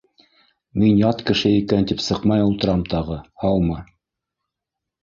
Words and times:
Мин 0.83 0.95
ят 1.01 1.21
кеше 1.27 1.51
икән 1.59 1.87
тип 1.93 2.03
сыҡмай 2.07 2.47
ултырам 2.49 2.85
тағы, 2.95 3.21
һаумы! 3.45 3.81